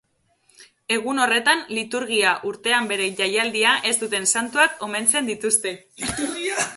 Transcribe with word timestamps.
Egun 0.95 1.19
horretan 1.25 1.59
liturgia-urtean 1.79 2.89
bere 2.93 3.11
jaialdia 3.21 3.77
ez 3.91 3.93
duten 4.05 4.25
santuak 4.33 4.81
omentzen 4.89 5.31
dituzte. 5.33 5.79